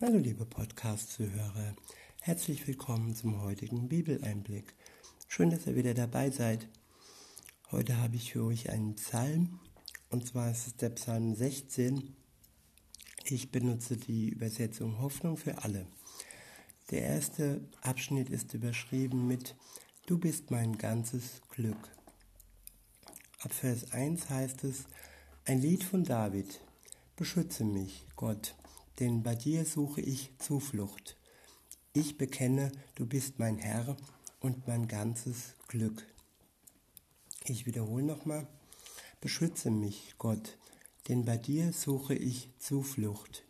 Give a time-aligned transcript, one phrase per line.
[0.00, 1.74] Hallo liebe Podcast-Zuhörer,
[2.20, 4.72] herzlich willkommen zum heutigen Bibeleinblick.
[5.26, 6.68] Schön, dass ihr wieder dabei seid.
[7.72, 9.58] Heute habe ich für euch einen Psalm,
[10.08, 12.14] und zwar ist es der Psalm 16.
[13.24, 15.84] Ich benutze die Übersetzung Hoffnung für alle.
[16.92, 19.56] Der erste Abschnitt ist überschrieben mit
[20.06, 21.90] Du bist mein ganzes Glück.
[23.40, 24.84] Ab Vers 1 heißt es,
[25.44, 26.60] ein Lied von David,
[27.16, 28.54] beschütze mich, Gott,
[28.98, 31.16] denn bei dir suche ich Zuflucht.
[31.92, 33.96] Ich bekenne, du bist mein Herr
[34.40, 36.04] und mein ganzes Glück.
[37.44, 38.46] Ich wiederhole nochmal,
[39.20, 40.58] beschütze mich, Gott,
[41.08, 43.44] denn bei dir suche ich Zuflucht.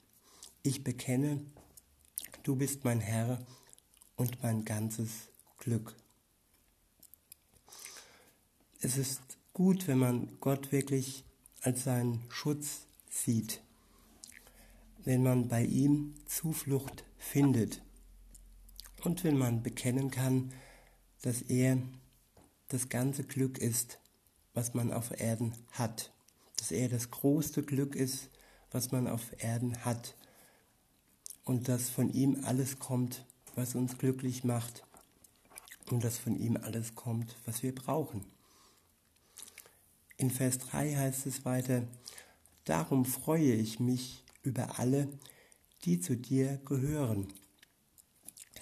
[0.62, 1.44] Ich bekenne,
[2.42, 3.38] du bist mein Herr
[4.16, 5.28] und mein ganzes
[5.58, 5.96] Glück.
[8.80, 9.20] Es ist
[9.52, 11.24] gut, wenn man Gott wirklich
[11.62, 13.60] als seinen Schutz sieht
[15.04, 17.82] wenn man bei ihm Zuflucht findet
[19.04, 20.52] und wenn man bekennen kann,
[21.22, 21.78] dass er
[22.68, 23.98] das ganze Glück ist,
[24.54, 26.12] was man auf Erden hat,
[26.56, 28.30] dass er das größte Glück ist,
[28.70, 30.16] was man auf Erden hat.
[31.44, 34.84] Und dass von ihm alles kommt, was uns glücklich macht.
[35.90, 38.24] Und dass von ihm alles kommt, was wir brauchen.
[40.18, 41.84] In Vers 3 heißt es weiter,
[42.64, 45.08] Darum freue ich mich über alle,
[45.84, 47.28] die zu dir gehören.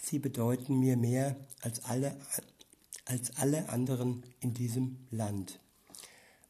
[0.03, 2.17] Sie bedeuten mir mehr als alle,
[3.05, 5.61] als alle anderen in diesem Land.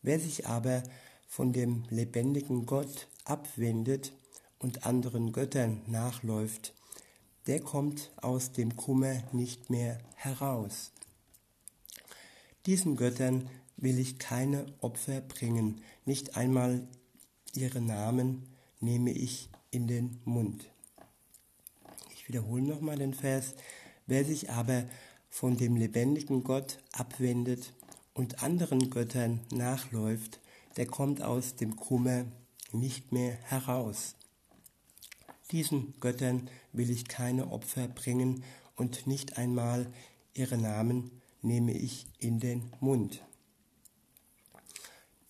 [0.03, 0.83] Wer sich aber
[1.29, 4.13] von dem lebendigen Gott abwendet
[4.59, 6.75] und anderen Göttern nachläuft,
[7.47, 10.93] der kommt aus dem Kummer nicht mehr heraus.
[12.65, 16.89] Diesen Göttern will ich keine Opfer bringen, nicht einmal
[17.55, 20.71] ihre Namen nehme ich in den Mund.
[22.13, 23.55] Ich wiederhole nochmal den Vers.
[24.07, 24.85] Wer sich aber
[25.29, 27.73] von dem lebendigen Gott abwendet
[28.15, 30.41] und anderen Göttern nachläuft,
[30.77, 32.25] der kommt aus dem Kummer
[32.73, 34.15] nicht mehr heraus.
[35.51, 38.43] Diesen Göttern will ich keine Opfer bringen
[38.75, 39.87] und nicht einmal
[40.35, 43.23] ihre Namen nehme ich in den Mund.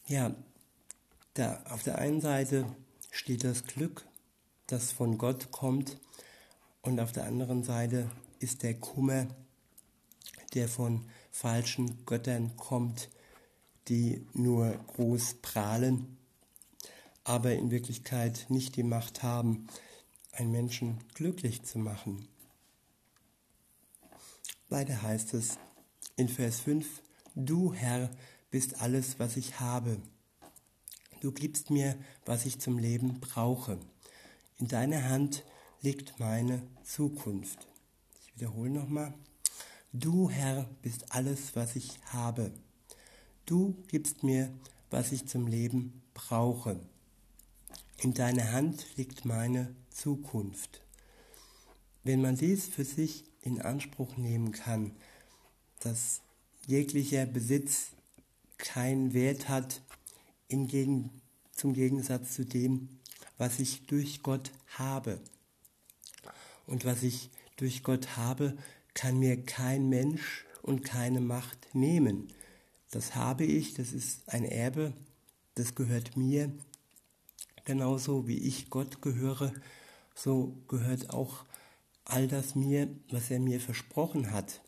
[0.06, 0.34] Ja,
[1.34, 2.64] da auf der einen Seite
[3.16, 4.06] steht das Glück,
[4.66, 5.98] das von Gott kommt,
[6.82, 9.26] und auf der anderen Seite ist der Kummer,
[10.54, 13.10] der von falschen Göttern kommt,
[13.88, 16.16] die nur groß prahlen,
[17.24, 19.66] aber in Wirklichkeit nicht die Macht haben,
[20.30, 22.28] einen Menschen glücklich zu machen.
[24.68, 25.58] Weiter heißt es
[26.16, 27.02] in Vers 5,
[27.34, 28.10] Du Herr
[28.50, 30.00] bist alles, was ich habe.
[31.26, 33.80] Du gibst mir, was ich zum Leben brauche.
[34.58, 35.42] In deiner Hand
[35.82, 37.66] liegt meine Zukunft.
[38.20, 39.12] Ich wiederhole nochmal.
[39.92, 42.52] Du, Herr, bist alles, was ich habe.
[43.44, 44.52] Du gibst mir,
[44.88, 46.78] was ich zum Leben brauche.
[48.02, 50.80] In deiner Hand liegt meine Zukunft.
[52.04, 54.94] Wenn man dies für sich in Anspruch nehmen kann,
[55.80, 56.20] dass
[56.68, 57.88] jeglicher Besitz
[58.58, 59.82] keinen Wert hat,
[60.48, 61.10] im Gegen,
[61.52, 62.88] zum Gegensatz zu dem,
[63.38, 65.20] was ich durch Gott habe.
[66.66, 68.56] Und was ich durch Gott habe,
[68.94, 72.28] kann mir kein Mensch und keine Macht nehmen.
[72.90, 74.92] Das habe ich, das ist ein Erbe,
[75.54, 76.52] das gehört mir.
[77.64, 79.52] Genauso wie ich Gott gehöre,
[80.14, 81.44] so gehört auch
[82.04, 84.60] all das mir, was er mir versprochen hat.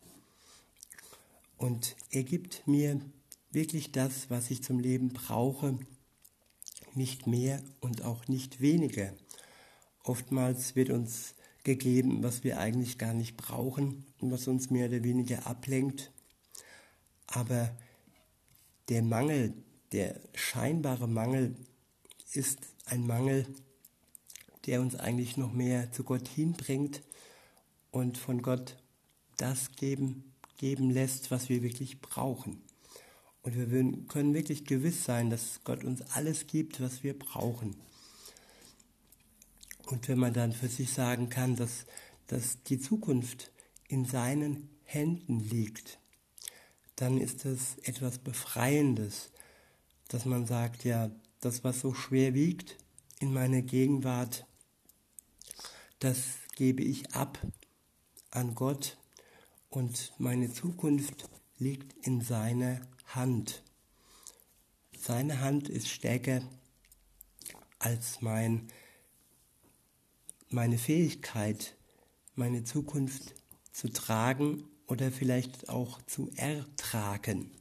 [1.57, 3.01] Und er gibt mir
[3.51, 5.77] wirklich das, was ich zum Leben brauche,
[6.93, 9.13] nicht mehr und auch nicht weniger.
[10.03, 15.03] Oftmals wird uns gegeben, was wir eigentlich gar nicht brauchen und was uns mehr oder
[15.03, 16.11] weniger ablenkt.
[17.27, 17.75] Aber
[18.89, 19.53] der Mangel,
[19.91, 21.55] der scheinbare Mangel
[22.33, 23.45] ist ein Mangel,
[24.65, 27.01] der uns eigentlich noch mehr zu Gott hinbringt
[27.91, 28.77] und von Gott
[29.37, 32.61] das geben, geben lässt, was wir wirklich brauchen.
[33.41, 37.75] Und wir können wirklich gewiss sein, dass Gott uns alles gibt, was wir brauchen.
[39.85, 41.85] Und wenn man dann für sich sagen kann, dass,
[42.27, 43.51] dass die Zukunft
[43.87, 45.99] in seinen Händen liegt,
[46.95, 49.31] dann ist das etwas Befreiendes,
[50.09, 51.09] dass man sagt, ja,
[51.39, 52.77] das, was so schwer wiegt
[53.19, 54.45] in meiner Gegenwart,
[55.99, 56.19] das
[56.55, 57.39] gebe ich ab
[58.31, 58.97] an Gott
[59.69, 62.81] und meine Zukunft liegt in seiner
[63.15, 63.63] Hand.
[64.97, 66.41] Seine Hand ist stärker
[67.79, 68.67] als mein,
[70.49, 71.75] meine Fähigkeit,
[72.35, 73.33] meine Zukunft
[73.71, 77.51] zu tragen oder vielleicht auch zu ertragen.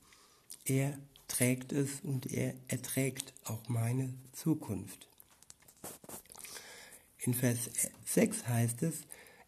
[0.64, 0.98] Er
[1.28, 5.08] trägt es und er erträgt auch meine Zukunft.
[7.18, 7.70] In Vers
[8.06, 9.02] 6 heißt es,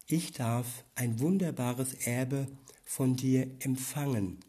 [0.07, 2.47] ich darf ein wunderbares Erbe
[2.85, 4.39] von dir empfangen.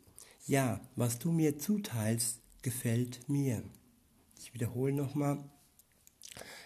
[0.46, 3.62] Ja, was du mir zuteilst, gefällt mir.
[4.40, 5.38] Ich wiederhole nochmal.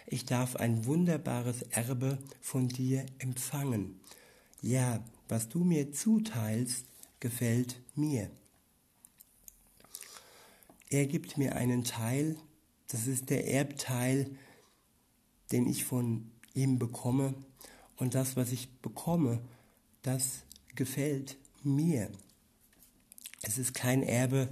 [0.07, 3.99] Ich darf ein wunderbares Erbe von dir empfangen.
[4.61, 6.87] Ja, was du mir zuteilst,
[7.19, 8.31] gefällt mir.
[10.89, 12.35] Er gibt mir einen Teil,
[12.87, 14.37] das ist der Erbteil,
[15.51, 17.35] den ich von ihm bekomme.
[17.95, 19.39] Und das, was ich bekomme,
[20.01, 22.09] das gefällt mir.
[23.47, 24.49] Es ist kein Erbe,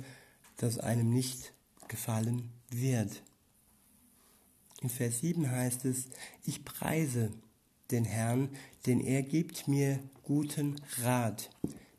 [0.55, 1.51] das einem nicht
[1.89, 3.23] gefallen wird.
[4.81, 6.05] In Vers 7 heißt es,
[6.45, 7.33] ich preise
[7.91, 8.47] den Herrn,
[8.85, 11.49] denn er gibt mir guten Rat.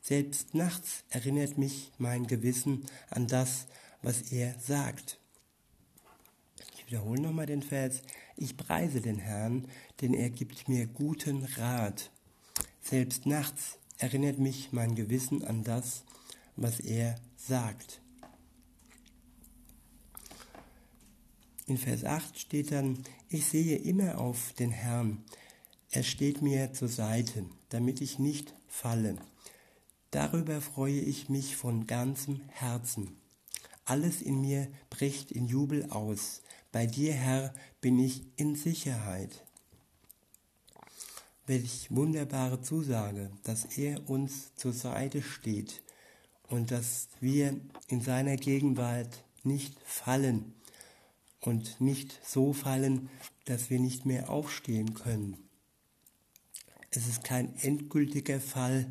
[0.01, 3.67] Selbst nachts erinnert mich mein Gewissen an das,
[4.01, 5.19] was er sagt.
[6.77, 8.01] Ich wiederhole nochmal den Vers.
[8.39, 9.69] Ich preise den Herrn,
[10.01, 12.11] denn er gibt mir guten Rat.
[12.81, 16.03] Selbst nachts erinnert mich mein Gewissen an das,
[16.57, 18.01] was er sagt.
[21.67, 25.25] In Vers 8 steht dann, ich sehe immer auf den Herrn.
[25.91, 29.17] Er steht mir zur Seite, damit ich nicht falle.
[30.11, 33.17] Darüber freue ich mich von ganzem Herzen.
[33.85, 36.43] Alles in mir bricht in Jubel aus.
[36.73, 39.45] Bei dir, Herr, bin ich in Sicherheit.
[41.47, 45.83] Welch wunderbare Zusage, dass er uns zur Seite steht
[46.49, 47.59] und dass wir
[47.89, 50.55] in seiner Gegenwart nicht fallen
[51.41, 53.09] und nicht so fallen,
[53.45, 55.37] dass wir nicht mehr aufstehen können.
[56.91, 58.89] Es ist kein endgültiger Fall,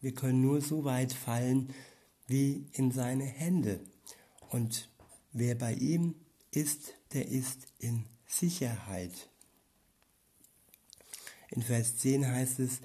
[0.00, 1.74] wir können nur so weit fallen
[2.26, 3.80] wie in seine Hände.
[4.50, 4.88] Und
[5.32, 6.14] wer bei ihm
[6.52, 9.28] ist, der ist in Sicherheit.
[11.50, 12.80] In Vers 10 heißt es,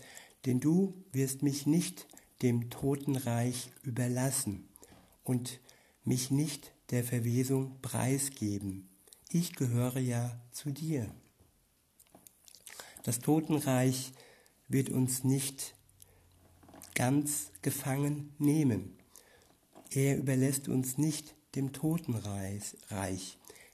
[0.45, 2.07] denn du wirst mich nicht
[2.41, 4.67] dem Totenreich überlassen
[5.23, 5.59] und
[6.03, 8.89] mich nicht der Verwesung preisgeben.
[9.29, 11.09] Ich gehöre ja zu dir.
[13.03, 14.13] Das Totenreich
[14.67, 15.75] wird uns nicht
[16.93, 18.97] ganz gefangen nehmen.
[19.91, 22.75] Er überlässt uns nicht dem Totenreich.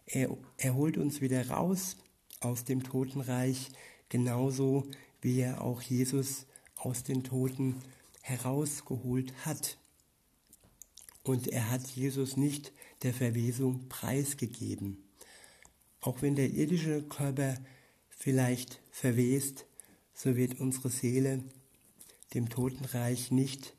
[0.06, 1.98] Er, er holt uns wieder raus
[2.40, 3.70] aus dem Totenreich,
[4.10, 4.86] genauso
[5.22, 7.82] wie er auch Jesus aus den Toten
[8.22, 9.78] herausgeholt hat.
[11.24, 12.72] Und er hat Jesus nicht
[13.04, 15.04] der Verwesung preisgegeben.
[16.00, 17.56] Auch wenn der irdische Körper
[18.10, 19.66] vielleicht verwest,
[20.14, 21.44] so wird unsere Seele
[22.34, 23.76] dem Totenreich nicht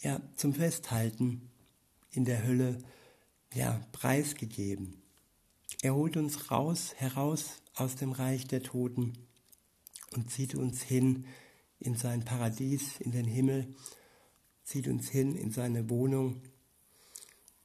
[0.00, 1.50] ja, zum Festhalten
[2.10, 2.78] in der Hölle
[3.54, 5.02] ja, preisgegeben.
[5.82, 9.14] Er holt uns raus, heraus aus dem Reich der Toten
[10.14, 11.26] und zieht uns hin
[11.80, 13.74] in sein Paradies, in den Himmel,
[14.64, 16.42] zieht uns hin in seine Wohnung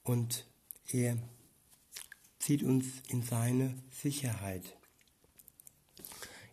[0.03, 0.47] und
[0.88, 1.17] er
[2.39, 4.63] zieht uns in seine Sicherheit.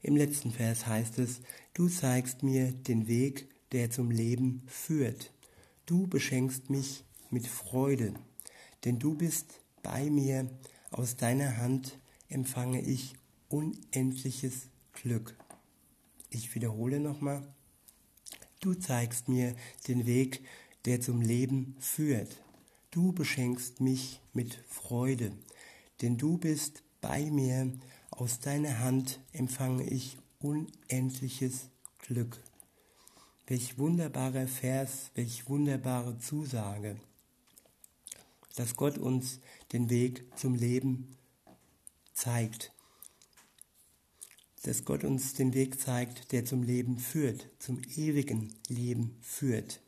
[0.03, 1.41] Im letzten Vers heißt es,
[1.75, 5.33] du zeigst mir den Weg, der zum Leben führt.
[5.87, 8.15] Du beschenkst mich mit Freude,
[8.85, 10.51] denn du bist bei mir,
[10.91, 13.15] aus deiner Hand empfange ich
[13.49, 15.37] unendliches Glück.
[16.35, 17.47] Ich wiederhole nochmal,
[18.61, 19.55] du zeigst mir
[19.87, 20.43] den Weg,
[20.87, 22.43] der zum Leben führt.
[22.91, 25.33] Du beschenkst mich mit Freude,
[26.01, 27.71] denn du bist bei mir,
[28.11, 32.43] aus deiner Hand empfange ich unendliches Glück.
[33.47, 36.97] Welch wunderbarer Vers, welch wunderbare Zusage,
[38.57, 39.41] dass Gott uns
[39.73, 41.15] den Weg zum Leben
[42.15, 42.72] zeigt.
[44.63, 49.81] Dass Gott uns den Weg zeigt, der zum Leben führt, zum ewigen Leben führt.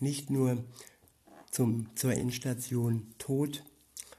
[0.00, 0.64] Nicht nur
[1.50, 3.64] zum, zur Endstation Tod,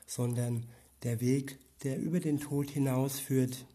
[0.07, 0.65] sondern
[1.03, 3.65] der Weg, der über den Tod hinausführt,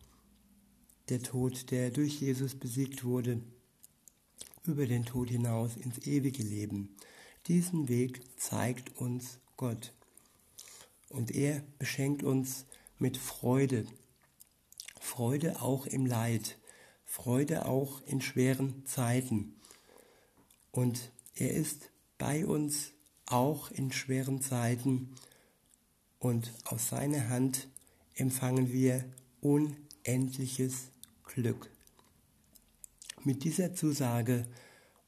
[1.09, 3.41] der Tod, der durch Jesus besiegt wurde,
[4.65, 6.97] über den Tod hinaus ins ewige Leben.
[7.47, 9.93] Diesen Weg zeigt uns Gott.
[11.11, 12.65] Und er beschenkt uns
[12.99, 13.87] mit Freude.
[15.15, 16.59] Freude auch im Leid.
[17.05, 19.55] Freude auch in schweren Zeiten.
[20.73, 22.91] Und er ist bei uns
[23.25, 25.15] auch in schweren Zeiten.
[26.19, 27.69] Und aus seiner Hand
[28.17, 29.05] empfangen wir
[29.41, 30.89] unendliches
[31.23, 31.71] Glück.
[33.23, 34.49] Mit dieser Zusage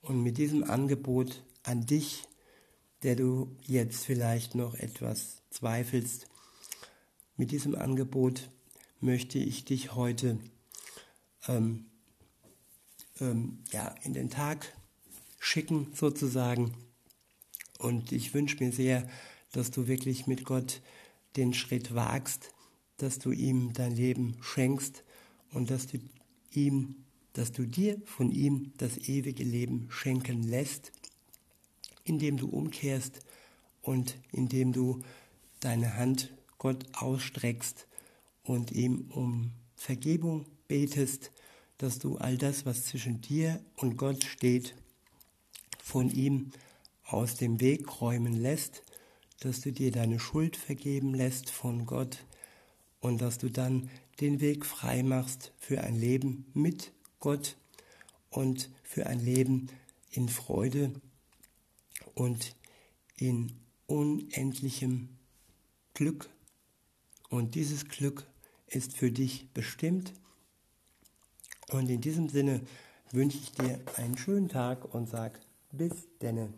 [0.03, 2.29] und mit diesem Angebot an dich,
[3.03, 6.29] der du jetzt vielleicht noch etwas zweifelst,
[7.37, 8.49] mit diesem Angebot
[9.01, 10.39] möchte ich dich heute
[11.49, 11.87] ähm,
[13.21, 14.77] ähm, ja, in den Tag
[15.39, 16.75] schicken sozusagen.
[17.79, 19.09] Und ich wünsche mir sehr,
[19.53, 20.83] dass du wirklich mit Gott
[21.37, 22.53] den Schritt wagst,
[22.97, 25.05] dass du ihm dein Leben schenkst
[25.53, 25.99] und dass du
[26.53, 30.93] ihm, dass du dir von ihm das ewige Leben schenken lässt,
[32.05, 33.21] indem du umkehrst
[33.83, 35.03] und indem du
[35.61, 37.87] deine Hand Gott ausstreckst
[38.47, 41.33] und ihm um Vergebung betest,
[41.79, 44.75] dass du all das, was zwischen dir und Gott steht,
[45.83, 46.53] von ihm
[47.05, 48.83] aus dem Weg räumen lässt,
[49.41, 52.25] dass du dir deine Schuld vergeben lässt von Gott
[53.01, 57.57] und dass du dann den Weg frei machst für ein Leben mit Gott
[58.31, 59.69] und für ein Leben
[60.11, 60.93] in Freude
[62.15, 62.57] und
[63.17, 63.53] in
[63.87, 65.11] unendlichem
[65.95, 66.29] Glück.
[67.29, 68.27] Und dieses Glück
[68.77, 70.13] ist für dich bestimmt.
[71.71, 72.61] Und in diesem Sinne
[73.11, 75.41] wünsche ich dir einen schönen Tag und sag
[75.73, 76.53] bis denne.